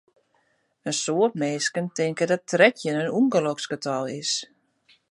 In 0.89 0.95
soad 1.03 1.33
minsken 1.41 1.87
tinke 1.95 2.25
dat 2.31 2.47
trettjin 2.51 2.99
in 3.03 3.13
ûngeloksgetal 3.19 4.05
is. 4.21 4.31